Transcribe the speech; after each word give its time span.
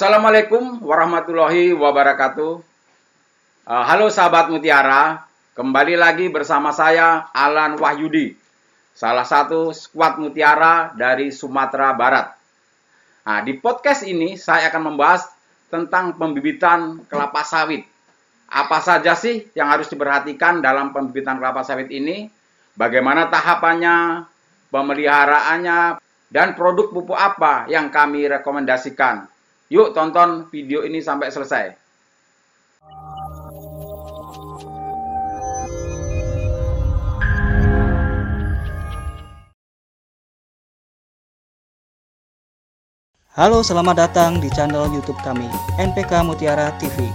Assalamualaikum 0.00 0.80
warahmatullahi 0.80 1.76
wabarakatuh. 1.76 2.64
Uh, 3.68 3.84
halo 3.84 4.08
sahabat 4.08 4.48
Mutiara, 4.48 5.28
kembali 5.52 5.92
lagi 5.92 6.32
bersama 6.32 6.72
saya 6.72 7.28
Alan 7.36 7.76
Wahyudi, 7.76 8.32
salah 8.96 9.28
satu 9.28 9.76
skuad 9.76 10.16
Mutiara 10.16 10.96
dari 10.96 11.28
Sumatera 11.28 11.92
Barat. 11.92 12.32
Nah, 13.28 13.44
di 13.44 13.60
podcast 13.60 14.08
ini 14.08 14.40
saya 14.40 14.72
akan 14.72 14.88
membahas 14.88 15.28
tentang 15.68 16.16
pembibitan 16.16 17.04
kelapa 17.04 17.44
sawit. 17.44 17.84
Apa 18.48 18.80
saja 18.80 19.12
sih 19.12 19.52
yang 19.52 19.68
harus 19.68 19.92
diperhatikan 19.92 20.64
dalam 20.64 20.96
pembibitan 20.96 21.36
kelapa 21.36 21.60
sawit 21.60 21.92
ini? 21.92 22.24
Bagaimana 22.72 23.28
tahapannya, 23.28 24.24
pemeliharaannya, 24.72 26.00
dan 26.32 26.56
produk 26.56 26.88
pupuk 26.88 27.20
apa 27.20 27.68
yang 27.68 27.92
kami 27.92 28.24
rekomendasikan? 28.32 29.28
Yuk 29.70 29.94
tonton 29.94 30.50
video 30.50 30.82
ini 30.82 30.98
sampai 30.98 31.30
selesai. 31.30 31.70
Halo, 43.38 43.62
selamat 43.62 43.94
datang 44.10 44.42
di 44.42 44.50
channel 44.50 44.90
YouTube 44.90 45.22
kami, 45.22 45.46
NPK 45.78 46.26
Mutiara 46.26 46.74
TV. 46.82 47.06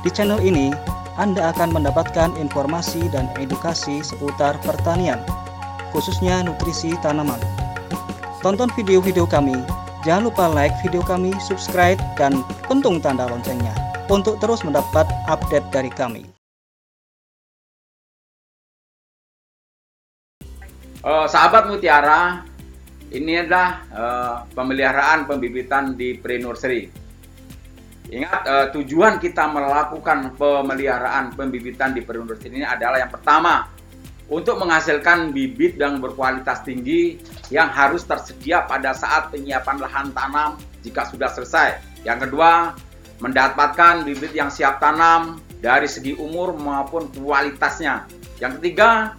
Di 0.00 0.08
channel 0.08 0.40
ini, 0.40 0.72
Anda 1.20 1.52
akan 1.52 1.76
mendapatkan 1.76 2.40
informasi 2.40 3.12
dan 3.12 3.28
edukasi 3.36 4.00
seputar 4.00 4.56
pertanian, 4.64 5.20
khususnya 5.92 6.40
nutrisi 6.40 6.96
tanaman. 7.04 7.36
Tonton 8.40 8.72
video-video 8.72 9.28
kami, 9.28 9.60
jangan 10.06 10.30
lupa 10.30 10.46
like 10.46 10.70
video 10.86 11.02
kami, 11.02 11.34
subscribe, 11.42 11.98
dan 12.14 12.46
pentung 12.70 13.02
tanda 13.02 13.26
loncengnya 13.26 13.74
untuk 14.06 14.38
terus 14.38 14.62
mendapat 14.62 15.02
update 15.26 15.66
dari 15.74 15.90
kami. 15.90 16.22
Uh, 21.02 21.26
sahabat 21.26 21.66
Mutiara, 21.66 22.46
ini 23.10 23.42
adalah 23.42 23.82
uh, 23.90 24.34
pemeliharaan 24.54 25.26
pembibitan 25.26 25.98
di 25.98 26.14
pre-nursery. 26.14 26.86
Ingat 28.06 28.42
uh, 28.46 28.66
tujuan 28.78 29.18
kita 29.18 29.50
melakukan 29.50 30.38
pemeliharaan 30.38 31.34
pembibitan 31.34 31.90
di 31.90 32.06
pre-nursery 32.06 32.54
ini 32.54 32.62
adalah 32.62 33.02
yang 33.02 33.10
pertama 33.10 33.66
untuk 34.26 34.58
menghasilkan 34.58 35.30
bibit 35.30 35.78
yang 35.78 36.02
berkualitas 36.02 36.66
tinggi 36.66 37.22
yang 37.54 37.70
harus 37.70 38.02
tersedia 38.02 38.66
pada 38.66 38.90
saat 38.90 39.30
penyiapan 39.30 39.78
lahan 39.78 40.10
tanam 40.10 40.58
jika 40.82 41.06
sudah 41.06 41.30
selesai. 41.30 41.78
Yang 42.02 42.30
kedua, 42.30 42.74
mendapatkan 43.22 44.02
bibit 44.02 44.34
yang 44.34 44.50
siap 44.50 44.82
tanam 44.82 45.38
dari 45.62 45.86
segi 45.86 46.18
umur 46.18 46.58
maupun 46.58 47.06
kualitasnya. 47.14 48.06
Yang 48.42 48.60
ketiga, 48.60 49.14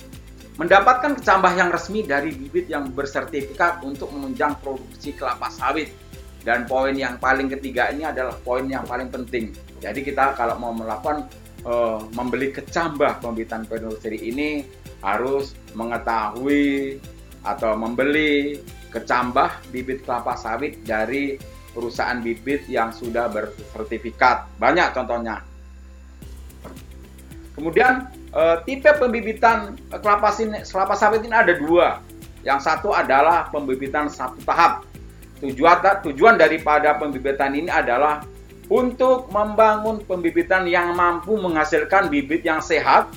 mendapatkan 0.59 1.15
kecambah 1.17 1.53
yang 1.55 1.69
resmi 1.71 2.03
dari 2.03 2.35
bibit 2.35 2.67
yang 2.67 2.91
bersertifikat 2.91 3.81
untuk 3.87 4.11
menunjang 4.11 4.59
produksi 4.59 5.15
kelapa 5.15 5.47
sawit. 5.47 5.89
Dan 6.43 6.63
poin 6.63 6.95
yang 6.95 7.19
paling 7.19 7.51
ketiga 7.51 7.91
ini 7.91 8.07
adalah 8.07 8.35
poin 8.39 8.63
yang 8.67 8.87
paling 8.87 9.11
penting. 9.11 9.51
Jadi 9.83 9.99
kita 9.99 10.31
kalau 10.39 10.55
mau 10.55 10.71
melakukan 10.71 11.27
uh, 11.67 11.99
membeli 12.15 12.55
kecambah 12.55 13.19
pembibitan 13.19 13.67
penursery 13.67 14.31
ini 14.31 14.63
harus 15.03 15.53
mengetahui 15.75 16.97
atau 17.43 17.75
membeli 17.77 18.63
kecambah 18.89 19.69
bibit 19.69 20.07
kelapa 20.07 20.39
sawit 20.39 20.81
dari 20.87 21.37
perusahaan 21.75 22.17
bibit 22.23 22.65
yang 22.65 22.89
sudah 22.89 23.29
bersertifikat. 23.29 24.49
Banyak 24.57 24.95
contohnya. 24.95 25.45
Kemudian 27.53 28.09
uh, 28.33 28.63
tipe 28.65 28.89
pembibitan 28.97 29.77
kelapa, 30.01 30.33
sini, 30.33 30.65
kelapa 30.65 30.97
sawit 30.97 31.21
ini 31.21 31.35
ada 31.35 31.53
dua. 31.53 32.01
Yang 32.41 32.59
satu 32.65 32.95
adalah 32.95 33.51
pembibitan 33.53 34.07
satu 34.07 34.39
tahap. 34.47 34.87
Tujuan 35.37 35.77
tujuan 36.01 36.33
daripada 36.41 36.97
pembibitan 36.97 37.53
ini 37.53 37.69
adalah 37.69 38.25
untuk 38.67 39.31
membangun 39.31 40.03
pembibitan 40.03 40.67
yang 40.67 40.91
mampu 40.91 41.39
menghasilkan 41.39 42.11
bibit 42.11 42.43
yang 42.43 42.59
sehat 42.59 43.07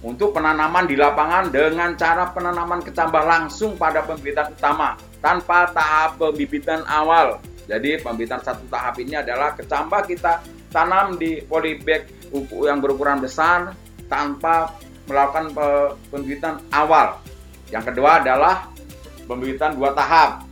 untuk 0.00 0.32
penanaman 0.32 0.88
di 0.88 0.96
lapangan 0.96 1.52
dengan 1.52 1.92
cara 1.92 2.32
penanaman 2.32 2.80
kecambah 2.80 3.20
langsung 3.20 3.76
pada 3.76 4.00
pembibitan 4.00 4.48
utama 4.56 4.96
tanpa 5.20 5.68
tahap 5.76 6.16
pembibitan 6.16 6.80
awal. 6.88 7.36
Jadi 7.68 8.00
pembibitan 8.00 8.40
satu 8.40 8.64
tahap 8.72 8.96
ini 8.98 9.20
adalah 9.20 9.52
kecambah 9.52 10.08
kita 10.08 10.40
tanam 10.72 11.20
di 11.20 11.44
polybag 11.44 12.08
yang 12.64 12.80
berukuran 12.80 13.20
besar 13.20 13.76
tanpa 14.08 14.74
melakukan 15.04 15.52
pembibitan 16.08 16.58
awal. 16.72 17.20
Yang 17.68 17.94
kedua 17.94 18.24
adalah 18.24 18.66
pembibitan 19.28 19.76
dua 19.76 19.94
tahap. 19.94 20.49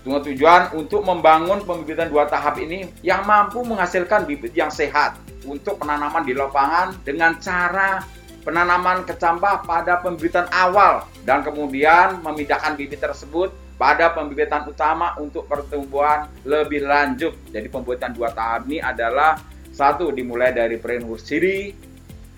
Dengan 0.00 0.24
tujuan 0.24 0.62
untuk 0.80 1.04
membangun 1.04 1.60
pembibitan 1.60 2.08
dua 2.08 2.24
tahap 2.24 2.56
ini 2.56 2.88
yang 3.04 3.28
mampu 3.28 3.60
menghasilkan 3.60 4.24
bibit 4.24 4.56
yang 4.56 4.72
sehat 4.72 5.20
untuk 5.44 5.76
penanaman 5.76 6.24
di 6.24 6.32
lapangan 6.32 6.96
dengan 7.04 7.36
cara 7.36 8.00
penanaman 8.40 9.04
kecambah 9.04 9.68
pada 9.68 10.00
pembibitan 10.00 10.48
awal 10.48 11.04
dan 11.28 11.44
kemudian 11.44 12.24
memindahkan 12.24 12.80
bibit 12.80 13.04
tersebut 13.04 13.52
pada 13.76 14.12
pembibitan 14.12 14.64
utama 14.68 15.16
untuk 15.20 15.44
pertumbuhan 15.48 16.28
lebih 16.44 16.84
lanjut. 16.84 17.36
Jadi 17.52 17.68
pembuatan 17.68 18.12
dua 18.12 18.32
tahap 18.32 18.68
ini 18.68 18.80
adalah 18.80 19.40
satu 19.72 20.12
dimulai 20.12 20.52
dari 20.52 20.76
pre-nursery, 20.76 21.72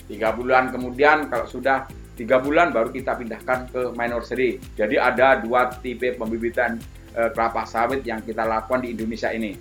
tiga 0.06 0.30
bulan 0.34 0.70
kemudian 0.70 1.26
kalau 1.26 1.46
sudah 1.46 1.86
tiga 2.14 2.38
bulan 2.38 2.70
baru 2.70 2.94
kita 2.94 3.18
pindahkan 3.18 3.70
ke 3.70 3.82
minor 3.94 4.22
nursery. 4.22 4.62
Jadi 4.78 4.98
ada 4.98 5.42
dua 5.42 5.70
tipe 5.82 6.14
pembibitan 6.14 6.78
kelapa 7.12 7.68
sawit 7.68 8.00
yang 8.02 8.24
kita 8.24 8.44
lakukan 8.44 8.82
di 8.84 8.96
Indonesia 8.96 9.28
ini. 9.30 9.52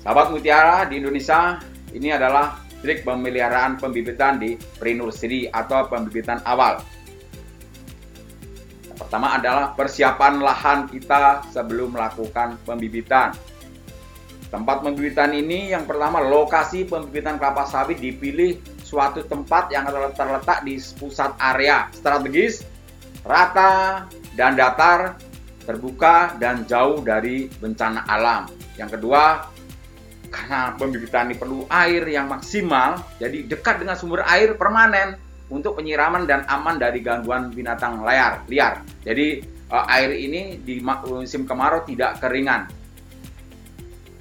Sahabat 0.00 0.32
Mutiara 0.32 0.88
di 0.88 0.96
Indonesia, 0.96 1.60
ini 1.92 2.08
adalah 2.08 2.56
trik 2.80 3.04
pemeliharaan 3.04 3.76
pembibitan 3.76 4.40
di 4.40 4.56
pre-nursery 4.80 5.52
atau 5.52 5.84
pembibitan 5.84 6.40
awal. 6.48 6.80
Yang 8.88 8.96
pertama 8.96 9.36
adalah 9.36 9.76
persiapan 9.76 10.40
lahan 10.40 10.88
kita 10.88 11.44
sebelum 11.52 11.92
melakukan 11.92 12.56
pembibitan. 12.64 13.36
Tempat 14.48 14.82
pembibitan 14.82 15.30
ini 15.36 15.70
yang 15.70 15.86
pertama 15.86 16.18
lokasi 16.24 16.88
pembibitan 16.88 17.38
kelapa 17.38 17.68
sawit 17.68 18.00
dipilih 18.02 18.58
suatu 18.82 19.22
tempat 19.22 19.70
yang 19.70 19.86
terletak 20.16 20.66
di 20.66 20.80
pusat 20.98 21.36
area 21.38 21.86
strategis, 21.94 22.66
rata 23.24 24.06
dan 24.34 24.56
datar, 24.56 25.20
terbuka 25.64 26.34
dan 26.40 26.64
jauh 26.64 27.04
dari 27.04 27.46
bencana 27.46 28.08
alam. 28.08 28.48
Yang 28.80 28.98
kedua, 28.98 29.46
karena 30.30 30.74
pembibitan 30.78 31.28
ini 31.28 31.36
perlu 31.36 31.66
air 31.68 32.06
yang 32.06 32.30
maksimal, 32.30 33.02
jadi 33.18 33.44
dekat 33.44 33.82
dengan 33.82 33.98
sumber 33.98 34.22
air 34.24 34.54
permanen 34.54 35.18
untuk 35.50 35.82
penyiraman 35.82 36.24
dan 36.24 36.46
aman 36.46 36.78
dari 36.78 37.02
gangguan 37.02 37.50
binatang 37.50 38.06
liar. 38.06 38.46
liar. 38.46 38.86
Jadi 39.02 39.42
air 39.70 40.10
ini 40.14 40.58
di 40.62 40.78
musim 40.82 41.46
kemarau 41.46 41.82
tidak 41.82 42.22
keringan. 42.22 42.70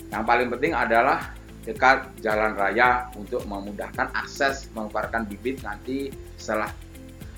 Yang 0.09 0.23
paling 0.25 0.47
penting 0.49 0.73
adalah 0.73 1.33
dekat 1.61 2.17
jalan 2.25 2.57
raya 2.57 3.13
untuk 3.13 3.45
memudahkan 3.45 4.09
akses 4.17 4.73
mengeluarkan 4.73 5.29
bibit 5.29 5.61
nanti 5.61 6.09
setelah 6.33 6.73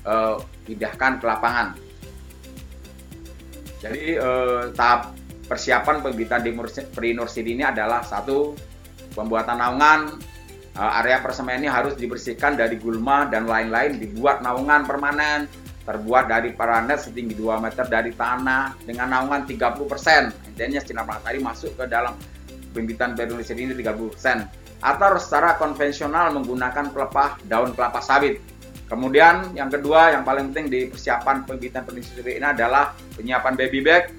uh, 0.06 0.42
pindahkan 0.66 1.18
ke 1.18 1.24
lapangan. 1.26 1.68
Jadi 3.82 4.14
uh, 4.18 4.70
tahap 4.74 5.14
persiapan 5.50 6.00
pembibitan 6.00 6.40
di 6.46 6.54
pre-nursery 6.94 7.58
ini 7.58 7.66
adalah 7.66 8.06
satu 8.06 8.54
pembuatan 9.12 9.58
naungan 9.58 10.00
uh, 10.78 11.00
area 11.02 11.18
persemaian 11.20 11.60
ini 11.60 11.70
harus 11.70 11.98
dibersihkan 11.98 12.54
dari 12.54 12.78
gulma 12.78 13.28
dan 13.28 13.44
lain-lain 13.44 13.98
dibuat 13.98 14.40
naungan 14.40 14.86
permanen 14.86 15.50
terbuat 15.82 16.30
dari 16.30 16.54
paranet 16.54 17.02
setinggi 17.02 17.34
2 17.34 17.58
meter 17.58 17.84
dari 17.90 18.14
tanah 18.14 18.86
dengan 18.86 19.18
naungan 19.18 19.42
30% 19.50 20.54
intinya 20.54 20.78
sinar 20.78 21.04
matahari 21.04 21.42
masuk 21.42 21.74
ke 21.74 21.90
dalam 21.90 22.14
pembibitan 22.72 23.12
penulisan 23.12 23.58
ini 23.60 23.76
30%. 23.76 24.62
atau 24.82 25.14
secara 25.14 25.54
konvensional 25.62 26.34
menggunakan 26.34 26.90
pelepah 26.90 27.38
daun 27.46 27.70
kelapa 27.70 28.02
sawit. 28.02 28.42
Kemudian 28.92 29.56
yang 29.56 29.72
kedua 29.72 30.12
yang 30.12 30.20
paling 30.20 30.52
penting 30.52 30.68
di 30.68 30.80
persiapan 30.92 31.48
pembibitan 31.48 31.88
nursery 31.88 32.36
ini 32.36 32.44
adalah 32.44 32.92
penyiapan 33.16 33.56
baby 33.56 33.80
bag. 33.80 34.12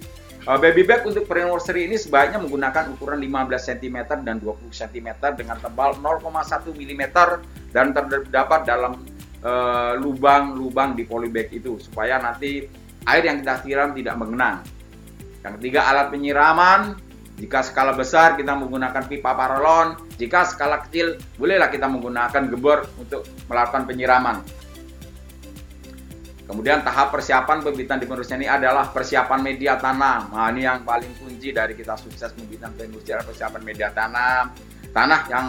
Uh, 0.50 0.58
baby 0.58 0.82
bag 0.82 1.06
untuk 1.06 1.30
nursery 1.30 1.86
ini 1.86 1.94
sebaiknya 1.94 2.42
menggunakan 2.42 2.90
ukuran 2.98 3.22
15 3.22 3.70
cm 3.70 4.26
dan 4.26 4.42
20 4.42 4.74
cm 4.74 5.10
dengan 5.38 5.62
tebal 5.62 5.94
0,1 6.02 6.74
mm 6.74 7.04
dan 7.70 7.94
terdapat 7.94 8.66
dalam 8.66 8.98
uh, 9.46 9.94
lubang-lubang 10.02 10.92
uh, 10.92 10.98
di 10.98 11.06
polybag 11.06 11.54
itu 11.54 11.78
supaya 11.78 12.18
nanti 12.18 12.66
air 13.06 13.24
yang 13.30 13.46
kita 13.46 13.62
siram 13.62 13.94
tidak 13.94 14.18
mengenang. 14.18 14.66
Yang 15.46 15.54
ketiga 15.62 15.86
alat 15.86 16.10
penyiraman 16.10 16.98
jika 17.38 17.66
skala 17.66 17.94
besar 17.94 18.38
kita 18.38 18.58
menggunakan 18.58 19.10
pipa 19.10 19.38
paralon, 19.38 19.98
jika 20.22 20.46
skala 20.46 20.86
kecil 20.86 21.18
bolehlah 21.38 21.70
kita 21.70 21.90
menggunakan 21.90 22.50
gebor 22.50 22.90
untuk 22.98 23.26
melakukan 23.50 23.90
penyiraman. 23.90 24.63
Kemudian 26.44 26.84
tahap 26.84 27.16
persiapan 27.16 27.64
pembibitan 27.64 28.04
di 28.04 28.06
penerusnya 28.06 28.36
ini 28.36 28.48
adalah 28.52 28.92
persiapan 28.92 29.40
media 29.40 29.80
tanam. 29.80 30.28
Nah, 30.28 30.52
ini 30.52 30.68
yang 30.68 30.84
paling 30.84 31.16
kunci 31.16 31.56
dari 31.56 31.72
kita 31.72 31.96
sukses 31.96 32.36
pembibitan 32.36 32.76
penerusnya 32.76 33.24
adalah 33.24 33.28
persiapan 33.32 33.62
media 33.64 33.88
tanam. 33.96 34.44
Tanah 34.92 35.22
yang 35.32 35.46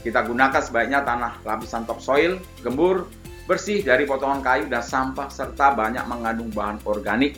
kita 0.00 0.24
gunakan 0.24 0.62
sebaiknya 0.64 1.04
tanah 1.04 1.44
lapisan 1.44 1.84
topsoil, 1.84 2.40
gembur, 2.64 3.12
bersih 3.44 3.84
dari 3.84 4.08
potongan 4.08 4.40
kayu 4.40 4.64
dan 4.72 4.80
sampah 4.80 5.28
serta 5.28 5.76
banyak 5.76 6.04
mengandung 6.08 6.48
bahan 6.52 6.80
organik 6.88 7.36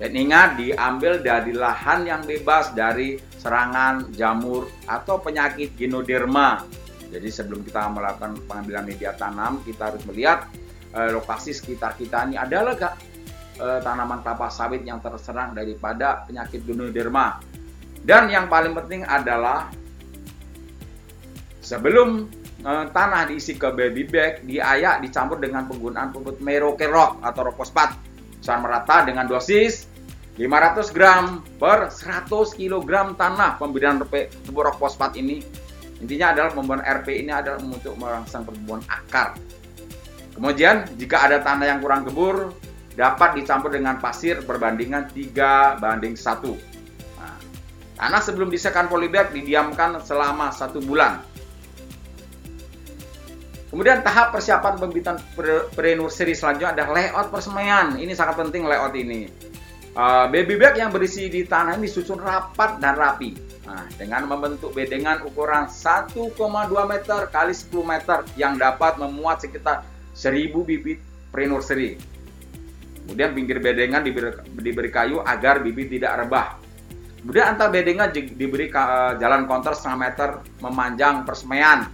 dan 0.00 0.16
ingat 0.16 0.56
diambil 0.56 1.20
dari 1.20 1.52
lahan 1.52 2.08
yang 2.08 2.22
bebas 2.24 2.72
dari 2.72 3.20
serangan 3.36 4.08
jamur 4.16 4.64
atau 4.88 5.20
penyakit 5.20 5.76
ginoderma. 5.76 6.64
Jadi 7.12 7.28
sebelum 7.28 7.60
kita 7.66 7.90
melakukan 7.92 8.38
pengambilan 8.48 8.84
media 8.88 9.12
tanam, 9.12 9.60
kita 9.66 9.92
harus 9.92 10.00
melihat 10.08 10.48
eh, 10.94 11.10
lokasi 11.14 11.54
sekitar 11.54 11.94
kita 11.94 12.26
ini 12.26 12.36
adalah 12.38 12.74
gak 12.74 12.94
eh, 13.58 13.80
tanaman 13.82 14.20
kelapa 14.24 14.50
sawit 14.50 14.82
yang 14.82 14.98
terserang 14.98 15.54
daripada 15.54 16.26
penyakit 16.26 16.62
ginoderma. 16.66 17.38
Dan 18.00 18.32
yang 18.32 18.48
paling 18.48 18.72
penting 18.72 19.04
adalah 19.04 19.68
sebelum 21.60 22.26
eh, 22.64 22.86
tanah 22.90 23.30
diisi 23.30 23.54
ke 23.54 23.68
baby 23.70 24.08
bag, 24.08 24.42
diayak 24.44 25.04
dicampur 25.04 25.38
dengan 25.38 25.68
penggunaan 25.70 26.10
pupuk 26.10 26.42
merokerok 26.42 27.22
atau 27.22 27.42
ropospat. 27.46 27.94
Sama 28.40 28.72
merata 28.72 29.04
dengan 29.04 29.28
dosis 29.28 29.84
500 30.40 30.96
gram 30.96 31.44
per 31.60 31.92
100 31.92 32.56
kg 32.56 33.12
tanah 33.12 33.60
pemberian 33.60 34.00
pupuk 34.00 34.72
fosfat 34.80 35.12
ini 35.20 35.44
intinya 36.00 36.32
adalah 36.32 36.50
pembuatan 36.56 36.80
RP 36.80 37.20
ini 37.20 37.28
adalah 37.28 37.60
untuk 37.60 37.92
merangsang 38.00 38.48
pertumbuhan 38.48 38.80
akar. 38.88 39.36
Kemudian 40.40 40.88
jika 40.96 41.28
ada 41.28 41.44
tanah 41.44 41.68
yang 41.68 41.84
kurang 41.84 42.08
gebur 42.08 42.56
dapat 42.96 43.36
dicampur 43.36 43.76
dengan 43.76 44.00
pasir 44.00 44.40
perbandingan 44.40 45.12
3 45.12 45.76
banding 45.76 46.16
1. 46.16 46.24
Nah, 47.20 47.36
tanah 48.00 48.20
sebelum 48.24 48.48
disekan 48.48 48.88
polybag 48.88 49.36
didiamkan 49.36 50.00
selama 50.00 50.48
satu 50.48 50.80
bulan. 50.80 51.20
Kemudian 53.68 54.00
tahap 54.00 54.32
persiapan 54.32 54.80
pembibitan 54.80 55.20
pre-nursery 55.76 56.32
selanjutnya 56.32 56.72
adalah 56.72 56.96
layout 56.96 57.28
persemaian. 57.28 58.00
Ini 58.00 58.16
sangat 58.16 58.40
penting 58.40 58.64
layout 58.64 58.96
ini. 58.96 59.28
Uh, 59.92 60.24
baby 60.32 60.56
bag 60.56 60.80
yang 60.80 60.88
berisi 60.88 61.28
di 61.28 61.44
tanah 61.44 61.76
ini 61.76 61.84
disusun 61.84 62.16
rapat 62.16 62.80
dan 62.80 62.96
rapi. 62.96 63.36
Nah, 63.68 63.84
dengan 64.00 64.24
membentuk 64.24 64.72
bedengan 64.72 65.20
ukuran 65.20 65.68
1,2 65.68 66.32
meter 66.88 67.20
kali 67.28 67.52
10 67.52 67.84
meter 67.84 68.18
yang 68.40 68.56
dapat 68.56 68.96
memuat 68.96 69.44
sekitar 69.44 69.99
1000 70.12 70.50
bibit 70.66 70.98
pre-nursery. 71.30 72.00
Kemudian 73.04 73.34
pinggir 73.34 73.58
bedengan 73.58 74.06
diberi, 74.06 74.30
diberi 74.54 74.90
kayu 74.92 75.18
agar 75.24 75.62
bibit 75.64 75.90
tidak 75.90 76.26
rebah. 76.26 76.60
Kemudian 77.20 77.52
antar 77.52 77.68
bedengan 77.68 78.08
diberi 78.14 78.72
jalan 79.20 79.44
konter 79.44 79.76
setengah 79.76 79.98
meter 79.98 80.28
memanjang 80.64 81.28
persemaian. 81.28 81.84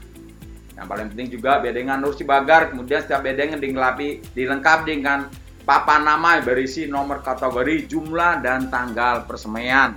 Yang 0.76 0.86
paling 0.86 1.06
penting 1.16 1.28
juga 1.32 1.58
bedengan 1.58 1.98
nursi 2.04 2.22
bagar, 2.22 2.68
kemudian 2.68 3.00
setiap 3.00 3.24
bedengan 3.24 3.56
dilengkapi 3.56 4.36
dilengkapi 4.36 4.84
dengan 4.86 5.26
papan 5.64 6.04
nama 6.04 6.38
berisi 6.44 6.84
nomor 6.86 7.24
kategori, 7.24 7.90
jumlah, 7.90 8.44
dan 8.44 8.68
tanggal 8.70 9.24
persemaian. 9.24 9.96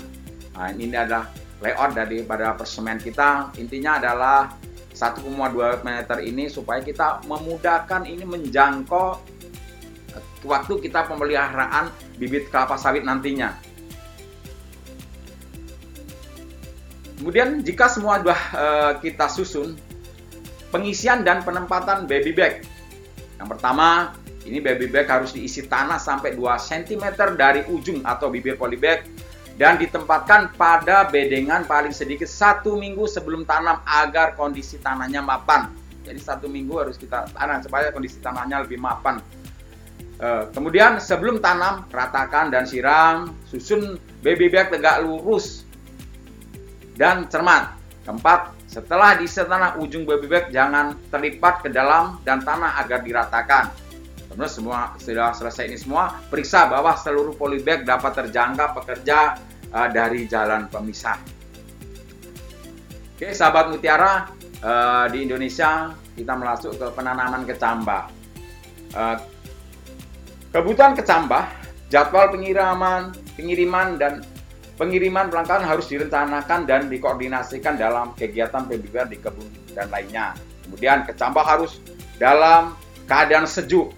Nah, 0.56 0.72
ini 0.72 0.96
adalah 0.96 1.30
layout 1.60 1.92
daripada 1.94 2.56
persemaian 2.56 2.98
kita. 2.98 3.54
Intinya 3.60 4.00
adalah 4.00 4.50
1,2 5.00 5.24
meter 5.88 6.18
ini 6.28 6.52
supaya 6.52 6.84
kita 6.84 7.24
memudahkan 7.24 8.04
ini 8.04 8.28
menjangkau 8.28 9.16
waktu 10.44 10.74
kita 10.84 11.08
pemeliharaan 11.08 11.88
bibit 12.20 12.52
kelapa 12.52 12.76
sawit 12.76 13.08
nantinya. 13.08 13.56
Kemudian 17.16 17.64
jika 17.64 17.88
semua 17.88 18.20
sudah 18.20 18.42
uh, 18.56 18.92
kita 19.00 19.28
susun, 19.32 19.76
pengisian 20.72 21.24
dan 21.24 21.44
penempatan 21.48 22.04
baby 22.04 22.36
bag. 22.36 22.64
Yang 23.40 23.48
pertama, 23.56 24.16
ini 24.48 24.64
baby 24.64 24.88
bag 24.88 25.08
harus 25.08 25.36
diisi 25.36 25.68
tanah 25.68 26.00
sampai 26.00 26.36
2 26.36 26.44
cm 26.60 27.04
dari 27.40 27.68
ujung 27.72 28.04
atau 28.04 28.32
bibir 28.32 28.56
polybag 28.56 29.04
dan 29.60 29.76
ditempatkan 29.76 30.56
pada 30.56 31.04
bedengan 31.12 31.68
paling 31.68 31.92
sedikit 31.92 32.32
satu 32.32 32.80
minggu 32.80 33.04
sebelum 33.12 33.44
tanam 33.44 33.84
agar 33.84 34.40
kondisi 34.40 34.80
tanahnya 34.80 35.20
mapan. 35.20 35.68
Jadi 36.08 36.16
satu 36.24 36.48
minggu 36.48 36.80
harus 36.80 36.96
kita 36.96 37.28
tanam 37.36 37.60
supaya 37.60 37.92
kondisi 37.92 38.24
tanahnya 38.24 38.64
lebih 38.64 38.80
mapan. 38.80 39.20
Eh, 40.16 40.44
kemudian 40.56 41.04
sebelum 41.04 41.44
tanam 41.44 41.84
ratakan 41.92 42.48
dan 42.48 42.64
siram, 42.64 43.36
susun 43.52 44.00
baby 44.24 44.48
bag 44.48 44.72
tegak 44.72 45.04
lurus 45.04 45.68
dan 46.96 47.28
cermat. 47.28 47.76
Keempat, 48.08 48.56
setelah 48.64 49.20
diisi 49.20 49.44
tanah 49.44 49.76
ujung 49.76 50.08
baby 50.08 50.32
bag 50.32 50.56
jangan 50.56 50.96
terlipat 51.12 51.68
ke 51.68 51.70
dalam 51.72 52.16
dan 52.24 52.40
tanah 52.40 52.80
agar 52.80 53.04
diratakan. 53.04 53.76
Kemudian 54.32 54.48
semua 54.48 54.96
sudah 54.96 55.36
selesai 55.36 55.68
ini 55.68 55.76
semua, 55.76 56.16
periksa 56.32 56.72
bahwa 56.72 56.96
seluruh 56.96 57.36
polybag 57.36 57.84
dapat 57.84 58.24
terjangkau 58.24 58.72
pekerja 58.78 59.49
uh, 59.74 59.90
dari 59.90 60.26
jalan 60.26 60.70
pemisah. 60.70 61.18
Oke, 63.20 63.36
sahabat 63.36 63.76
mutiara 63.76 64.32
uh, 64.64 65.06
di 65.12 65.28
Indonesia 65.28 65.92
kita 66.16 66.34
masuk 66.36 66.76
ke 66.80 66.88
penanaman 66.96 67.44
kecambah. 67.44 68.04
Uh, 68.96 69.18
kebutuhan 70.56 70.96
kecambah, 70.96 71.44
jadwal 71.92 72.32
pengiriman, 72.32 73.12
pengiriman 73.36 74.00
dan 74.00 74.14
pengiriman 74.80 75.28
pelanggan 75.28 75.68
harus 75.68 75.92
direncanakan 75.92 76.64
dan 76.64 76.88
dikoordinasikan 76.88 77.76
dalam 77.76 78.16
kegiatan 78.16 78.64
pembibitan 78.64 79.12
di 79.12 79.20
kebun 79.20 79.48
dan 79.76 79.92
lainnya. 79.92 80.34
Kemudian 80.64 81.04
kecambah 81.04 81.44
harus 81.44 81.84
dalam 82.16 82.80
keadaan 83.04 83.44
sejuk 83.44 83.92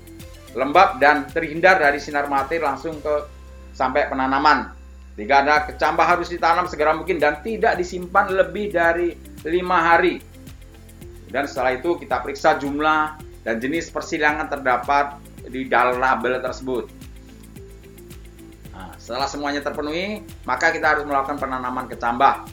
lembab 0.58 1.00
dan 1.00 1.30
terhindar 1.32 1.80
dari 1.80 2.02
sinar 2.02 2.28
matahari 2.28 2.60
langsung 2.60 2.98
ke 3.00 3.28
sampai 3.72 4.10
penanaman. 4.10 4.81
Jika 5.20 5.44
ada 5.44 5.68
kecambah 5.68 6.06
harus 6.08 6.32
ditanam 6.32 6.66
segera 6.72 6.96
mungkin 6.96 7.20
dan 7.20 7.44
tidak 7.44 7.76
disimpan 7.76 8.32
lebih 8.32 8.72
dari 8.72 9.14
lima 9.44 9.78
hari. 9.84 10.24
Dan 11.32 11.48
setelah 11.48 11.76
itu 11.76 12.00
kita 12.00 12.24
periksa 12.24 12.60
jumlah 12.60 13.20
dan 13.44 13.56
jenis 13.60 13.92
persilangan 13.92 14.48
terdapat 14.48 15.20
di 15.48 15.68
dalam 15.68 16.00
label 16.00 16.40
tersebut. 16.40 16.86
Nah, 18.72 18.92
setelah 18.96 19.28
semuanya 19.28 19.62
terpenuhi, 19.64 20.24
maka 20.48 20.72
kita 20.72 20.96
harus 20.96 21.04
melakukan 21.04 21.40
penanaman 21.40 21.88
kecambah. 21.92 22.48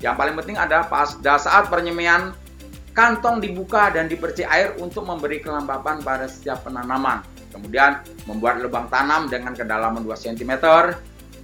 Yang 0.00 0.14
paling 0.16 0.34
penting 0.38 0.56
ada 0.56 0.86
pada 0.88 1.34
saat 1.36 1.68
penyemaian 1.68 2.32
kantong 2.96 3.38
dibuka 3.38 3.92
dan 3.94 4.10
dipercik 4.10 4.48
air 4.48 4.74
untuk 4.82 5.06
memberi 5.06 5.38
kelembapan 5.38 6.02
pada 6.02 6.26
setiap 6.26 6.66
penanaman. 6.66 7.22
Kemudian 7.50 8.00
membuat 8.30 8.62
lubang 8.62 8.86
tanam 8.88 9.26
dengan 9.26 9.52
kedalaman 9.52 10.06
2 10.06 10.14
cm. 10.14 10.52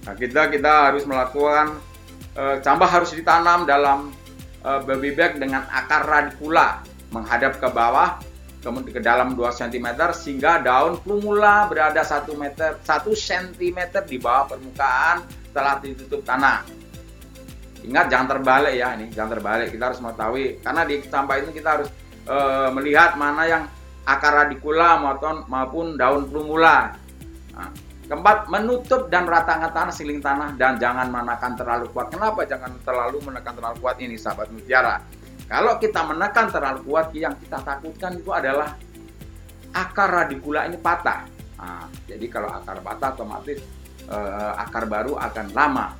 Nah, 0.07 0.15
kita 0.15 0.47
kita 0.47 0.71
harus 0.87 1.03
melakukan 1.03 1.83
e, 2.31 2.63
cambah 2.63 2.87
harus 2.87 3.11
ditanam 3.11 3.67
dalam 3.67 4.15
e, 4.63 4.69
baby 4.87 5.11
bag 5.11 5.35
dengan 5.35 5.67
akar 5.67 6.07
radikula 6.07 6.79
menghadap 7.11 7.59
ke 7.59 7.67
bawah 7.67 8.15
kemudian 8.63 8.95
ke 8.95 9.01
dalam 9.03 9.35
2 9.35 9.43
cm 9.51 9.87
sehingga 10.15 10.63
daun 10.63 10.95
plumula 11.03 11.67
berada 11.67 12.07
1 12.07 12.23
meter 12.39 12.79
1 12.79 12.87
cm 13.03 13.79
di 14.07 14.15
bawah 14.15 14.55
permukaan 14.55 15.27
setelah 15.51 15.83
ditutup 15.83 16.23
tanah. 16.23 16.63
Ingat 17.83 18.07
jangan 18.07 18.27
terbalik 18.31 18.79
ya 18.79 18.95
ini, 18.95 19.11
jangan 19.11 19.39
terbalik. 19.39 19.75
Kita 19.75 19.91
harus 19.91 19.99
mengetahui 19.99 20.63
karena 20.63 20.81
di 20.87 20.95
sampah 21.03 21.35
itu 21.35 21.51
kita 21.51 21.69
harus 21.75 21.89
e, 22.23 22.37
melihat 22.71 23.19
mana 23.19 23.43
yang 23.43 23.63
akar 24.07 24.47
radikula 24.47 25.03
maupun, 25.03 25.43
maupun 25.51 25.85
daun 25.99 26.31
plumula. 26.31 26.95
Nah, 27.51 27.86
keempat, 28.07 28.47
menutup 28.47 29.11
dan 29.11 29.27
ratakan 29.27 29.69
tanah 29.75 29.93
siling 29.93 30.23
tanah 30.23 30.55
dan 30.55 30.79
jangan 30.79 31.11
menekan 31.11 31.59
terlalu 31.59 31.91
kuat. 31.91 32.07
Kenapa 32.07 32.47
jangan 32.47 32.71
terlalu 32.81 33.19
menekan 33.19 33.53
terlalu 33.53 33.77
kuat 33.83 33.99
ini 33.99 34.15
sahabat 34.15 34.47
mutiara? 34.49 35.03
Kalau 35.47 35.79
kita 35.79 36.03
menekan 36.03 36.51
terlalu 36.51 36.79
kuat, 36.87 37.11
yang 37.15 37.35
kita 37.39 37.63
takutkan 37.63 38.19
itu 38.19 38.31
adalah 38.31 38.75
akar 39.75 40.09
radikula 40.23 40.67
ini 40.67 40.79
patah. 40.79 41.27
Nah, 41.59 41.87
jadi 42.07 42.25
kalau 42.31 42.51
akar 42.51 42.79
patah 42.83 43.15
otomatis 43.15 43.59
eh, 44.07 44.53
akar 44.55 44.87
baru 44.87 45.19
akan 45.19 45.45
lama. 45.51 45.95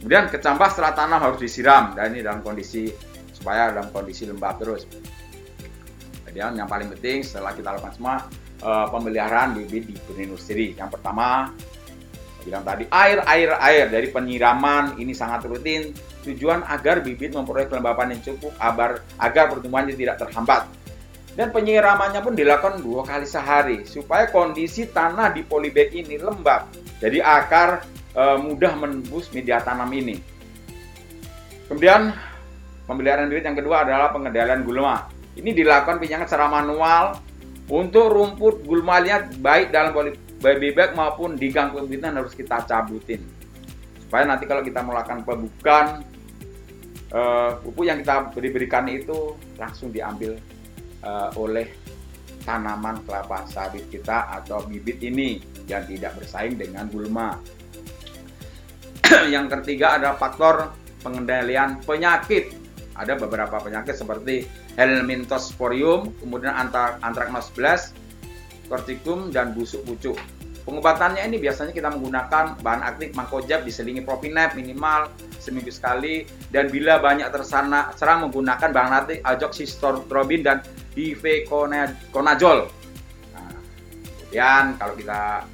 Kemudian 0.00 0.28
kecambah 0.28 0.68
setelah 0.72 0.92
tanam 0.92 1.20
harus 1.24 1.40
disiram 1.40 1.96
dan 1.96 2.12
ini 2.12 2.20
dalam 2.20 2.44
kondisi 2.44 2.92
supaya 3.32 3.72
dalam 3.72 3.88
kondisi 3.92 4.28
lembab 4.28 4.60
terus. 4.60 4.84
Kemudian 6.24 6.52
yang 6.56 6.68
paling 6.68 6.92
penting 6.92 7.24
setelah 7.24 7.56
kita 7.56 7.76
lakukan 7.76 7.96
semua 7.96 8.16
eh, 8.60 8.86
pemeliharaan 8.90 9.56
bibit 9.56 9.90
di 9.90 9.94
benih 10.08 10.26
nursery. 10.30 10.68
Yang 10.76 10.98
pertama 10.98 11.52
bilang 12.46 12.62
tadi 12.62 12.86
air 12.90 13.18
air 13.26 13.50
air. 13.58 13.84
Dari 13.90 14.08
penyiraman 14.10 15.00
ini 15.00 15.12
sangat 15.12 15.44
rutin. 15.46 15.90
Tujuan 16.26 16.66
agar 16.66 17.06
bibit 17.06 17.34
memperoleh 17.34 17.70
kelembapan 17.70 18.18
yang 18.18 18.22
cukup 18.22 18.50
agar 18.58 19.02
agar 19.22 19.44
pertumbuhannya 19.50 19.94
tidak 19.94 20.18
terhambat. 20.18 20.66
Dan 21.36 21.52
penyiramannya 21.52 22.24
pun 22.24 22.32
dilakukan 22.32 22.80
dua 22.80 23.04
kali 23.04 23.28
sehari 23.28 23.84
supaya 23.84 24.26
kondisi 24.32 24.88
tanah 24.88 25.36
di 25.36 25.44
polybag 25.44 25.92
ini 25.92 26.16
lembab. 26.16 26.66
Jadi 26.96 27.20
akar 27.20 27.84
e, 28.16 28.22
mudah 28.40 28.72
menembus 28.72 29.28
media 29.36 29.60
tanam 29.60 29.86
ini. 29.92 30.16
Kemudian 31.68 32.10
pemeliharaan 32.88 33.28
bibit 33.28 33.44
yang 33.44 33.58
kedua 33.58 33.84
adalah 33.84 34.10
pengendalian 34.10 34.64
gulma 34.64 35.12
ini 35.36 35.52
dilakukan 35.52 36.00
pinjangan 36.00 36.26
secara 36.26 36.48
manual 36.48 37.20
untuk 37.66 38.12
rumput 38.12 38.62
gulmanya 38.62 39.26
baik 39.42 39.74
dalam 39.74 39.92
baby 40.38 40.70
bag 40.70 40.94
maupun 40.94 41.34
di 41.34 41.50
gang 41.50 41.74
pembibitan 41.74 42.14
harus 42.14 42.36
kita 42.36 42.62
cabutin 42.62 43.24
supaya 44.06 44.22
nanti 44.22 44.46
kalau 44.46 44.62
kita 44.62 44.86
melakukan 44.86 45.26
pembukaan 45.26 46.06
uh, 47.10 47.58
pupuk 47.58 47.90
yang 47.90 47.98
kita 48.02 48.30
beri 48.30 48.48
berikan 48.54 48.86
itu 48.86 49.34
langsung 49.58 49.90
diambil 49.90 50.38
uh, 51.02 51.34
oleh 51.34 51.66
tanaman 52.46 53.02
kelapa 53.02 53.42
sawit 53.50 53.90
kita 53.90 54.30
atau 54.40 54.62
bibit 54.70 55.02
ini 55.02 55.42
yang 55.66 55.82
tidak 55.90 56.14
bersaing 56.14 56.54
dengan 56.54 56.86
gulma. 56.86 57.34
yang 59.34 59.50
ketiga 59.50 59.98
ada 59.98 60.14
faktor 60.14 60.70
pengendalian 61.02 61.82
penyakit. 61.82 62.54
Ada 62.96 63.18
beberapa 63.18 63.60
penyakit 63.60 63.98
seperti 63.98 64.46
Helminthosporium, 64.76 66.12
kemudian 66.20 66.52
Anthracnose 67.00 67.50
blast, 67.56 67.96
kortikum 68.68 69.32
dan 69.32 69.56
busuk 69.56 69.82
pucuk. 69.88 70.16
Pengobatannya 70.66 71.22
ini 71.22 71.38
biasanya 71.38 71.70
kita 71.70 71.94
menggunakan 71.94 72.58
bahan 72.58 72.82
aktif 72.82 73.14
mangkojab 73.14 73.62
diselingi 73.62 74.02
propinep 74.02 74.58
minimal 74.58 75.06
seminggu 75.38 75.70
sekali 75.70 76.26
dan 76.50 76.66
bila 76.66 76.98
banyak 76.98 77.30
tersana 77.30 77.94
serang 77.94 78.26
menggunakan 78.26 78.74
bahan 78.74 78.92
aktif 78.98 79.22
azoxystrobin 79.22 80.42
dan 80.42 80.66
difeconazole. 80.98 82.66
Nah, 83.30 83.54
kemudian 84.26 84.74
kalau 84.74 84.94
kita 84.98 85.46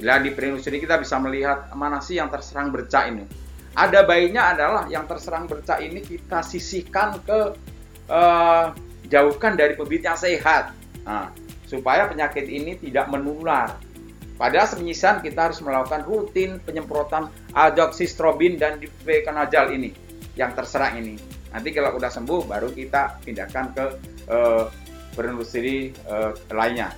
bila 0.00 0.14
di 0.24 0.30
perinusuri 0.32 0.80
kita 0.80 0.96
bisa 1.04 1.20
melihat 1.20 1.68
mana 1.76 2.00
sih 2.00 2.16
yang 2.16 2.32
terserang 2.32 2.72
bercak 2.72 3.12
ini. 3.12 3.28
Ada 3.76 4.08
baiknya 4.08 4.56
adalah 4.56 4.88
yang 4.88 5.04
terserang 5.04 5.44
bercak 5.44 5.84
ini 5.84 6.00
kita 6.00 6.40
sisihkan 6.40 7.20
ke 7.20 7.52
uh, 8.10 8.72
jauhkan 9.06 9.54
dari 9.54 9.78
pebit 9.78 10.06
yang 10.06 10.18
sehat. 10.18 10.74
Nah, 11.06 11.30
supaya 11.66 12.06
penyakit 12.10 12.46
ini 12.46 12.78
tidak 12.78 13.10
menular. 13.10 13.78
Pada 14.36 14.68
penyisian 14.68 15.24
kita 15.24 15.48
harus 15.48 15.64
melakukan 15.64 16.04
rutin 16.04 16.60
penyemprotan 16.60 17.32
azoxystrobin 17.56 18.60
dan 18.60 18.76
difeconazole 18.76 19.72
ini 19.72 19.90
yang 20.36 20.52
terserang 20.52 21.00
ini. 21.00 21.16
Nanti 21.56 21.72
kalau 21.72 21.96
udah 21.96 22.12
sembuh 22.12 22.44
baru 22.44 22.68
kita 22.68 23.24
pindahkan 23.24 23.64
ke 23.72 23.84
uh, 24.28 24.68
berindustrisi 25.16 25.96
uh, 26.04 26.36
lainnya. 26.52 26.92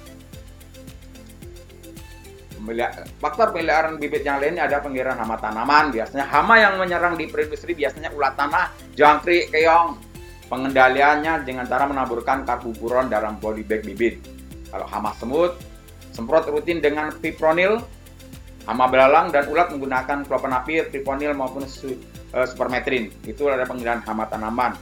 Faktor 3.23 3.55
pemeliharaan 3.55 4.03
bibit 4.03 4.27
yang 4.27 4.43
lainnya 4.43 4.67
ada 4.67 4.83
pengiraan 4.83 5.17
hama 5.17 5.39
tanaman. 5.39 5.95
Biasanya 5.95 6.27
hama 6.27 6.59
yang 6.59 6.75
menyerang 6.77 7.15
di 7.15 7.31
perindustri 7.31 7.73
biasanya 7.79 8.11
ulat 8.11 8.35
tanah, 8.35 8.75
jangkrik, 8.99 9.55
keong. 9.55 10.08
Pengendaliannya 10.49 11.45
dengan 11.45 11.69
cara 11.69 11.85
menaburkan 11.85 12.49
karbupuron 12.49 13.13
dalam 13.13 13.37
body 13.37 13.65
bag 13.69 13.85
bibit. 13.85 14.25
Kalau 14.73 14.89
hama 14.89 15.13
semut, 15.17 15.61
semprot 16.13 16.49
rutin 16.49 16.81
dengan 16.81 17.13
fipronil, 17.13 17.85
hama 18.65 18.89
belalang 18.89 19.29
dan 19.29 19.49
ulat 19.53 19.69
menggunakan 19.73 20.25
klopinapir, 20.25 20.89
fipronil 20.89 21.37
maupun 21.37 21.69
uh, 21.69 22.47
supermetrin. 22.49 23.13
Itu 23.29 23.49
ada 23.53 23.69
pengendalian 23.69 24.01
hama 24.05 24.25
tanaman. 24.25 24.73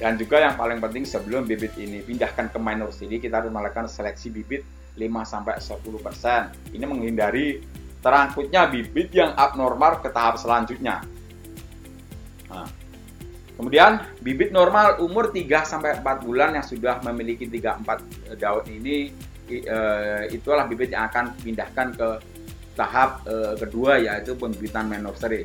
Dan 0.00 0.18
juga 0.18 0.42
yang 0.42 0.58
paling 0.58 0.82
penting 0.82 1.06
sebelum 1.06 1.46
bibit 1.46 1.78
ini 1.78 2.02
pindahkan 2.02 2.50
ke 2.50 2.58
minor 2.58 2.90
seed, 2.90 3.22
kita 3.22 3.38
harus 3.38 3.54
melakukan 3.54 3.86
seleksi 3.86 4.34
bibit 4.34 4.66
5 4.98 5.04
sampai 5.22 5.60
10%. 5.62 6.74
Ini 6.74 6.84
menghindari 6.84 7.62
terangkutnya 8.02 8.66
bibit 8.66 9.14
yang 9.14 9.30
abnormal 9.38 10.02
ke 10.02 10.10
tahap 10.10 10.36
selanjutnya. 10.36 11.06
Kemudian 13.52 14.00
bibit 14.24 14.50
normal 14.50 14.98
umur 15.04 15.28
3 15.28 15.44
sampai 15.68 16.00
4 16.00 16.24
bulan 16.24 16.56
yang 16.56 16.64
sudah 16.64 17.04
memiliki 17.04 17.44
3 17.44 17.84
4 17.84 18.40
daun 18.40 18.64
ini 18.68 19.12
uh, 19.68 20.24
itulah 20.32 20.64
bibit 20.64 20.96
yang 20.96 21.06
akan 21.12 21.36
pindahkan 21.36 21.92
ke 21.92 22.08
tahap 22.72 23.20
uh, 23.28 23.52
kedua 23.60 24.00
yaitu 24.00 24.32
pembibitan 24.32 24.88
nursery. 24.88 25.44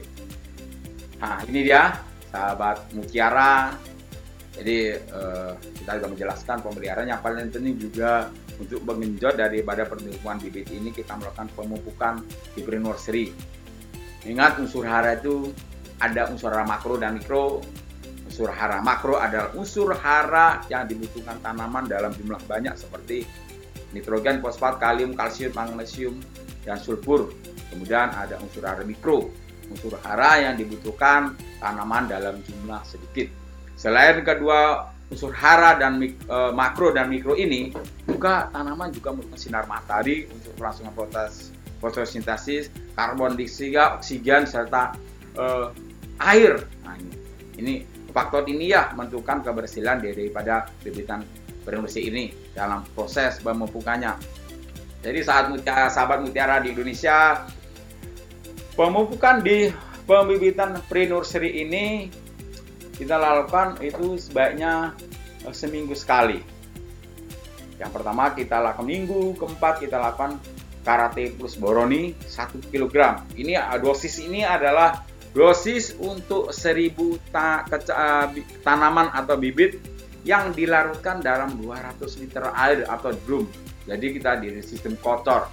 Nah, 1.20 1.44
ini 1.50 1.68
dia 1.68 2.00
sahabat 2.32 2.94
mutiara. 2.96 3.76
Jadi 4.58 4.90
kita 5.78 6.02
sudah 6.02 6.10
menjelaskan 6.10 6.66
pemeliharaan 6.66 7.06
yang 7.06 7.22
paling 7.22 7.54
penting 7.54 7.78
juga 7.78 8.34
untuk 8.58 8.82
mengenjot 8.90 9.38
daripada 9.38 9.86
pertumbuhan 9.86 10.42
bibit 10.42 10.66
ini 10.74 10.90
kita 10.90 11.14
melakukan 11.14 11.46
pemupukan 11.54 12.14
di 12.58 12.66
nursery. 12.66 13.30
Ingat 14.26 14.58
unsur 14.58 14.82
hara 14.90 15.14
itu 15.14 15.54
ada 16.02 16.30
unsur 16.34 16.50
makro 16.66 16.98
dan 16.98 17.22
mikro 17.22 17.62
unsur 18.38 18.54
hara 18.54 18.86
makro 18.86 19.18
adalah 19.18 19.50
unsur 19.58 19.98
hara 19.98 20.62
yang 20.70 20.86
dibutuhkan 20.86 21.42
tanaman 21.42 21.90
dalam 21.90 22.14
jumlah 22.14 22.38
banyak 22.46 22.78
seperti 22.78 23.26
nitrogen, 23.98 24.46
fosfat, 24.46 24.78
kalium, 24.78 25.18
kalsium, 25.18 25.58
magnesium, 25.58 26.22
dan 26.62 26.78
sulfur. 26.78 27.34
Kemudian 27.74 28.14
ada 28.14 28.38
unsur 28.38 28.62
hara 28.62 28.86
mikro, 28.86 29.34
unsur 29.74 29.98
hara 30.06 30.38
yang 30.38 30.54
dibutuhkan 30.54 31.34
tanaman 31.58 32.06
dalam 32.06 32.38
jumlah 32.46 32.78
sedikit. 32.86 33.26
Selain 33.74 34.22
kedua 34.22 34.86
unsur 35.10 35.34
hara 35.34 35.74
dan 35.82 35.98
mik, 35.98 36.30
e, 36.30 36.38
makro 36.54 36.94
dan 36.94 37.10
mikro 37.10 37.34
ini, 37.34 37.74
juga 38.06 38.54
tanaman 38.54 38.94
juga 38.94 39.18
membutuhkan 39.18 39.42
sinar 39.42 39.66
matahari 39.66 40.30
untuk 40.30 40.54
kelangsungan 40.62 40.94
proses 40.94 41.50
fotosintesis, 41.82 42.70
karbon 42.94 43.34
dioksida, 43.34 43.98
oksigen 43.98 44.46
serta 44.46 44.94
e, 45.34 45.74
air. 46.22 46.62
Nah, 46.86 46.94
ini, 47.02 47.18
ini 47.58 47.97
faktor 48.12 48.48
ini 48.48 48.72
ya 48.72 48.92
menentukan 48.96 49.44
keberhasilan 49.44 50.04
daripada 50.04 50.72
bibitan 50.84 51.24
produksi 51.68 52.08
ini 52.08 52.32
dalam 52.56 52.84
proses 52.96 53.40
pemupukannya. 53.44 54.16
Jadi 55.04 55.20
saat 55.24 55.52
mutiara, 55.52 55.88
sahabat 55.92 56.24
mutiara 56.24 56.60
di 56.64 56.72
Indonesia 56.74 57.48
pemupukan 58.76 59.44
di 59.44 59.72
pembibitan 60.08 60.80
pre-nursery 60.88 61.64
ini 61.64 62.08
kita 62.98 63.16
lakukan 63.16 63.78
itu 63.86 64.18
sebaiknya 64.18 64.98
eh, 65.46 65.54
seminggu 65.54 65.94
sekali. 65.94 66.42
Yang 67.78 67.92
pertama 67.94 68.34
kita 68.34 68.58
lakukan 68.58 68.90
minggu, 68.90 69.38
keempat 69.38 69.86
kita 69.86 70.02
lakukan 70.02 70.42
karate 70.82 71.36
plus 71.36 71.60
boroni 71.60 72.16
1 72.26 72.74
kg. 72.74 73.22
Ini 73.38 73.60
dosis 73.84 74.18
ini 74.24 74.42
adalah 74.42 75.07
dosis 75.32 75.96
untuk 76.00 76.54
1000 76.54 76.94
ta 77.34 77.66
eh, 77.68 78.44
tanaman 78.64 79.12
atau 79.12 79.36
bibit 79.36 79.80
yang 80.28 80.52
dilarutkan 80.52 81.24
dalam 81.24 81.56
200 81.56 82.04
liter 82.20 82.52
air 82.52 82.84
atau 82.88 83.16
drum. 83.24 83.48
Jadi 83.88 84.20
kita 84.20 84.40
di 84.44 84.60
sistem 84.60 85.00
kotor. 85.00 85.48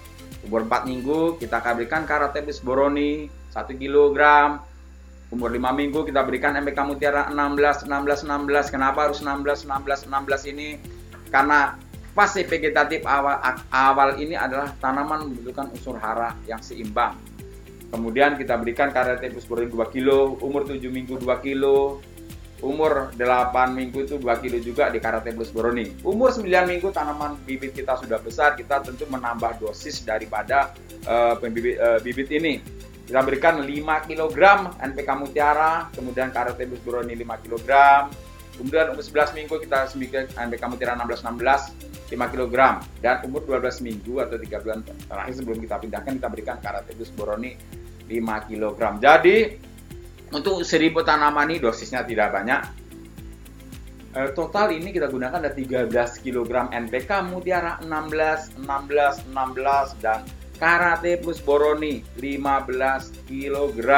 Umur 0.45 0.67
4 0.67 0.91
minggu 0.91 1.41
kita 1.41 1.63
berikan 1.73 2.05
Karatebis 2.05 2.61
boroni 2.61 3.31
1 3.55 3.81
kg. 3.81 4.19
Umur 5.31 5.51
5 5.51 5.79
minggu 5.79 6.05
kita 6.05 6.21
berikan 6.27 6.59
MPK 6.59 6.79
Mutiara 6.85 7.31
16 7.31 7.87
16 7.87 8.27
16. 8.27 8.75
Kenapa 8.75 9.09
harus 9.09 9.23
16 9.23 9.67
16 9.67 10.11
16 10.11 10.53
ini? 10.53 10.69
Karena 11.31 11.79
fase 12.15 12.47
vegetatif 12.47 13.03
awal 13.07 13.43
awal 13.75 14.19
ini 14.23 14.39
adalah 14.39 14.71
tanaman 14.79 15.27
membutuhkan 15.31 15.71
unsur 15.75 15.99
hara 15.99 16.31
yang 16.47 16.63
seimbang 16.63 17.19
Kemudian 17.93 18.37
kita 18.41 18.59
berikan 18.59 18.91
karetipus 18.91 19.47
protein 19.47 19.71
2 19.71 19.95
kilo, 19.95 20.39
umur 20.43 20.67
7 20.67 20.81
minggu 20.91 21.21
2 21.21 21.47
kilo, 21.47 22.03
umur 22.65 23.13
8 23.15 23.77
minggu 23.77 24.09
itu 24.09 24.17
2 24.17 24.43
kilo 24.43 24.59
juga 24.59 24.89
di 24.89 24.99
Karatebus 24.99 25.53
boroni. 25.53 25.91
Umur 26.01 26.33
9 26.33 26.49
minggu 26.65 26.89
tanaman 26.91 27.37
bibit 27.45 27.77
kita 27.77 28.01
sudah 28.01 28.19
besar, 28.19 28.57
kita 28.57 28.81
tentu 28.81 29.05
menambah 29.07 29.61
dosis 29.61 30.03
daripada 30.03 30.73
uh, 31.05 31.37
pembibit, 31.37 31.77
uh, 31.79 32.01
bibit 32.01 32.33
ini. 32.33 32.59
kita 33.05 33.21
berikan 33.21 33.61
5 33.61 34.09
kg 34.09 34.41
NPK 34.81 35.09
Mutiara, 35.21 35.93
kemudian 35.93 36.33
Karate 36.33 36.65
Plus 36.65 36.81
Boroni 36.81 37.13
5 37.13 37.45
kg, 37.45 37.69
kemudian 38.57 38.95
umur 38.95 39.05
11 39.05 39.37
minggu 39.39 39.55
kita 39.63 39.91
sembilan 39.91 40.25
NPK 40.35 40.63
Mutiara 40.71 40.95
16-16 40.99 41.95
5 42.05 42.33
kg, 42.37 42.57
dan 43.01 43.25
umur 43.25 43.43
12 43.49 43.81
minggu 43.81 44.21
atau 44.21 44.37
3 44.37 44.63
bulan 44.63 44.81
terakhir 44.85 45.35
sebelum 45.35 45.59
kita 45.65 45.77
pindahkan 45.81 46.13
kita 46.21 46.29
berikan 46.29 46.57
Karate 46.61 46.93
Plus 46.93 47.11
Boroni 47.11 47.57
5 48.07 48.47
kg. 48.47 48.81
Jadi 49.01 49.37
untuk 50.31 50.63
1000 50.63 51.01
tanaman 51.01 51.49
ini 51.51 51.59
dosisnya 51.59 52.05
tidak 52.05 52.31
banyak. 52.35 52.63
Eh, 54.15 54.31
total 54.31 54.71
ini 54.71 54.95
kita 54.95 55.11
gunakan 55.11 55.43
ada 55.43 55.51
13 55.51 55.91
kg 56.23 56.71
NPK 56.71 57.11
Mutiara 57.27 57.83
16, 57.83 58.63
16, 58.63 59.27
16 59.27 59.99
dan 59.99 60.23
Karate 60.55 61.19
plus 61.19 61.43
Boroni 61.43 61.99
15 62.23 63.11
kg. 63.27 63.89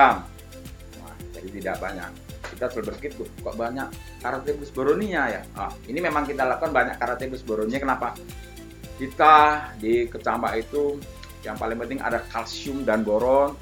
Nah, 0.97 1.17
jadi 1.37 1.49
tidak 1.61 1.77
banyak. 1.85 2.26
Kita 2.53 2.71
tuh, 2.71 3.27
kok 3.27 3.57
banyak 3.57 3.89
Karate 4.23 4.55
plus 4.55 4.71
Boroninya 4.71 5.23
ya? 5.31 5.43
Ah, 5.59 5.73
ini 5.91 5.99
memang 5.99 6.27
kita 6.29 6.47
lakukan 6.47 6.71
banyak 6.71 6.97
Karate 7.01 7.27
plus 7.27 7.43
Boroninya. 7.43 7.81
Kenapa? 7.83 8.15
Kita 8.97 9.35
di 9.77 10.09
kecambah 10.09 10.53
itu 10.57 10.97
yang 11.45 11.55
paling 11.55 11.79
penting 11.79 12.01
ada 12.03 12.25
kalsium 12.33 12.83
dan 12.83 13.07
boron 13.07 13.55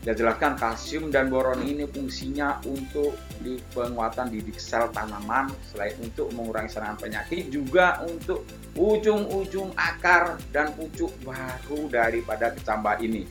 saya 0.00 0.16
jelaskan 0.16 0.56
kalsium 0.56 1.12
dan 1.12 1.28
boron 1.28 1.60
ini 1.60 1.84
fungsinya 1.84 2.64
untuk 2.64 3.20
di 3.44 3.60
penguatan 3.76 4.32
didik 4.32 4.56
sel 4.56 4.88
tanaman 4.96 5.52
selain 5.68 5.92
untuk 6.00 6.32
mengurangi 6.32 6.72
serangan 6.72 6.96
penyakit 6.96 7.52
juga 7.52 8.00
untuk 8.08 8.48
ujung-ujung 8.80 9.76
akar 9.76 10.40
dan 10.56 10.72
pucuk 10.72 11.12
baru 11.20 11.84
daripada 11.92 12.48
kecambah 12.56 12.96
ini. 13.04 13.28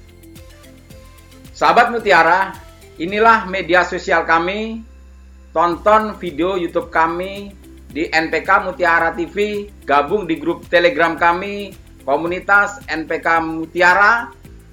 Sahabat 1.58 1.89
Mutiara, 1.89 2.53
inilah 3.00 3.48
media 3.48 3.88
sosial 3.88 4.27
kami. 4.27 4.86
Tonton 5.50 6.13
video 6.22 6.62
YouTube 6.62 6.94
kami 6.94 7.50
di 7.89 8.06
NPK 8.06 8.70
Mutiara 8.70 9.10
TV, 9.18 9.65
gabung 9.82 10.29
di 10.29 10.38
grup 10.38 10.70
Telegram 10.70 11.18
kami, 11.18 11.74
komunitas 12.06 12.86
NPK 12.86 13.41
Mutiara 13.41 14.29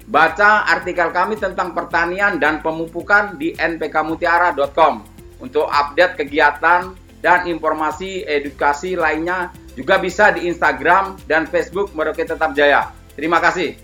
Baca 0.07 0.63
artikel 0.63 1.11
kami 1.11 1.35
tentang 1.35 1.75
pertanian 1.75 2.39
dan 2.39 2.63
pemupukan 2.63 3.35
di 3.35 3.51
npkmutiara.com 3.59 5.03
untuk 5.43 5.67
update 5.67 6.23
kegiatan 6.23 6.95
dan 7.19 7.43
informasi 7.43 8.23
edukasi 8.23 8.95
lainnya 8.95 9.51
juga 9.75 9.99
bisa 9.99 10.31
di 10.31 10.47
Instagram 10.47 11.19
dan 11.27 11.43
Facebook 11.43 11.91
Merauke 11.91 12.23
Tetap 12.23 12.55
Jaya. 12.55 12.87
Terima 13.19 13.43
kasih. 13.43 13.75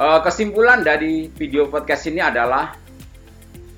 Eh, 0.00 0.20
kesimpulan 0.24 0.80
dari 0.80 1.28
video 1.28 1.68
podcast 1.68 2.08
ini 2.08 2.24
adalah 2.24 2.72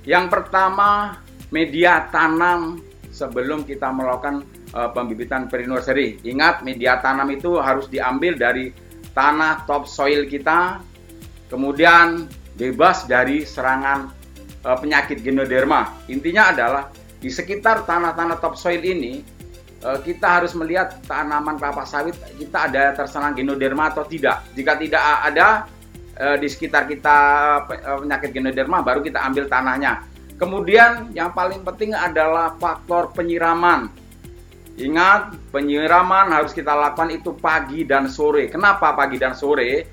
yang 0.08 0.32
pertama 0.32 1.20
media 1.52 2.08
tanam 2.08 2.80
sebelum 3.12 3.68
kita 3.68 3.92
melakukan 3.92 4.48
eh, 4.72 4.90
pembibitan 4.96 5.52
pre-nursery. 5.52 6.24
Ingat 6.24 6.64
media 6.64 6.96
tanam 7.04 7.28
itu 7.28 7.60
harus 7.60 7.92
diambil 7.92 8.40
dari 8.40 8.72
tanah 9.12 9.68
top 9.68 9.84
soil 9.84 10.24
kita 10.24 10.80
kemudian 11.50 12.28
bebas 12.54 13.08
dari 13.08 13.42
serangan 13.42 14.12
e, 14.62 14.70
penyakit 14.78 15.24
genoderma. 15.24 16.06
Intinya 16.06 16.52
adalah 16.52 16.84
di 17.18 17.32
sekitar 17.32 17.82
tanah-tanah 17.82 18.38
topsoil 18.38 18.78
ini 18.78 19.24
e, 19.82 19.90
kita 20.04 20.42
harus 20.42 20.52
melihat 20.54 21.02
tanaman 21.08 21.56
kelapa 21.56 21.82
sawit 21.88 22.14
kita 22.36 22.70
ada 22.70 22.94
terserang 22.94 23.34
genoderma 23.34 23.90
atau 23.90 24.04
tidak. 24.04 24.44
Jika 24.54 24.76
tidak 24.78 25.02
ada 25.02 25.66
e, 26.18 26.26
di 26.42 26.48
sekitar 26.50 26.90
kita 26.90 27.18
penyakit 28.02 28.34
genoderma 28.34 28.82
baru 28.82 29.00
kita 29.00 29.22
ambil 29.22 29.46
tanahnya. 29.46 30.02
Kemudian 30.38 31.14
yang 31.14 31.34
paling 31.34 31.62
penting 31.62 31.94
adalah 31.94 32.54
faktor 32.58 33.10
penyiraman. 33.14 33.90
Ingat, 34.78 35.34
penyiraman 35.50 36.30
harus 36.30 36.54
kita 36.54 36.70
lakukan 36.70 37.10
itu 37.10 37.34
pagi 37.34 37.82
dan 37.82 38.06
sore. 38.06 38.46
Kenapa 38.46 38.94
pagi 38.94 39.18
dan 39.18 39.34
sore? 39.34 39.90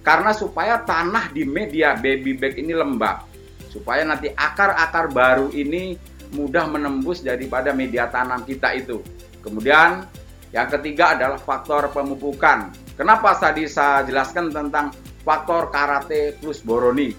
Karena 0.00 0.32
supaya 0.32 0.80
tanah 0.80 1.28
di 1.28 1.44
media 1.44 1.92
baby 1.92 2.32
bag 2.32 2.56
ini 2.56 2.72
lembab. 2.72 3.28
Supaya 3.68 4.08
nanti 4.08 4.32
akar-akar 4.32 5.12
baru 5.12 5.52
ini 5.52 6.00
mudah 6.32 6.64
menembus 6.64 7.20
daripada 7.20 7.76
media 7.76 8.08
tanam 8.08 8.40
kita 8.48 8.72
itu. 8.72 9.04
Kemudian 9.44 10.08
yang 10.48 10.68
ketiga 10.72 11.12
adalah 11.12 11.36
faktor 11.36 11.92
pemupukan. 11.92 12.72
Kenapa 12.96 13.36
tadi 13.36 13.68
saya 13.68 14.00
jelaskan 14.08 14.48
tentang 14.48 14.96
faktor 15.22 15.70
karate 15.70 16.36
plus 16.38 16.60
boroni? 16.62 17.14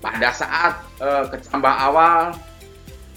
Pada 0.00 0.32
saat 0.36 0.84
eh, 1.00 1.24
kecambah 1.32 1.74
awal, 1.88 2.36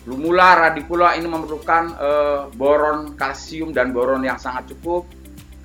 lumula 0.07 0.67
radicula 0.67 1.19
ini 1.19 1.27
memerlukan 1.27 1.83
eh, 1.99 2.41
boron, 2.55 3.19
kalsium, 3.19 3.75
dan 3.75 3.91
boron 3.91 4.23
yang 4.23 4.39
sangat 4.39 4.71
cukup. 4.75 5.03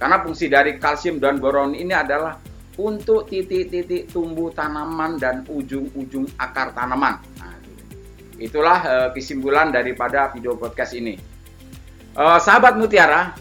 Karena 0.02 0.18
fungsi 0.18 0.50
dari 0.50 0.82
kalsium 0.82 1.22
dan 1.22 1.38
boron 1.38 1.78
ini 1.78 1.94
adalah 1.94 2.34
untuk 2.80 3.28
titik-titik 3.28 4.08
tumbuh 4.10 4.50
tanaman 4.50 5.20
dan 5.20 5.44
ujung-ujung 5.46 6.26
akar 6.40 6.72
tanaman. 6.72 7.20
Nah, 7.38 7.54
itulah 8.40 8.78
uh, 8.82 9.08
kesimpulan 9.12 9.70
daripada 9.70 10.32
video 10.32 10.56
podcast 10.56 10.96
ini. 10.96 11.20
Uh, 12.16 12.40
sahabat 12.40 12.80
Mutiara, 12.80 13.36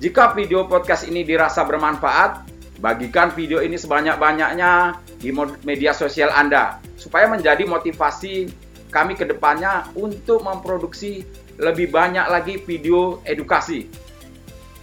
jika 0.00 0.32
video 0.32 0.64
podcast 0.64 1.08
ini 1.08 1.24
dirasa 1.24 1.64
bermanfaat, 1.64 2.45
bagikan 2.80 3.32
video 3.32 3.64
ini 3.64 3.80
sebanyak-banyaknya 3.80 5.00
di 5.20 5.32
media 5.64 5.96
sosial 5.96 6.32
Anda 6.32 6.80
supaya 6.96 7.28
menjadi 7.28 7.64
motivasi 7.64 8.48
kami 8.92 9.16
ke 9.16 9.28
depannya 9.28 9.88
untuk 9.96 10.44
memproduksi 10.44 11.24
lebih 11.56 11.88
banyak 11.88 12.26
lagi 12.28 12.54
video 12.60 13.20
edukasi. 13.24 13.88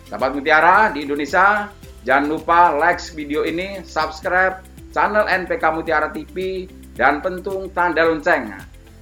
Sahabat 0.10 0.38
Mutiara 0.38 0.94
di 0.94 1.06
Indonesia, 1.06 1.70
Jangan 2.04 2.26
lupa 2.28 2.76
like 2.76 3.00
video 3.16 3.48
ini, 3.48 3.80
subscribe 3.88 4.60
channel 4.92 5.24
NPK 5.24 5.64
Mutiara 5.72 6.12
TV, 6.12 6.68
dan 7.00 7.24
pentung 7.24 7.72
tanda 7.72 8.04
lonceng 8.04 8.52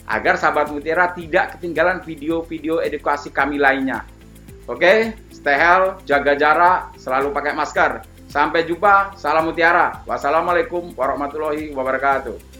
agar 0.06 0.38
sahabat 0.38 0.70
Mutiara 0.70 1.10
tidak 1.18 1.58
ketinggalan 1.58 2.06
video-video 2.06 2.78
edukasi 2.78 3.34
kami 3.34 3.58
lainnya. 3.58 4.06
Oke, 4.70 5.18
stay 5.34 5.58
healthy, 5.58 6.06
jaga 6.06 6.38
jarak, 6.38 6.80
selalu 7.02 7.34
pakai 7.34 7.54
masker. 7.58 8.06
Sampai 8.32 8.64
jumpa, 8.64 9.12
salam 9.20 9.52
Mutiara. 9.52 10.08
Wassalamualaikum 10.08 10.96
warahmatullahi 10.96 11.76
wabarakatuh. 11.76 12.51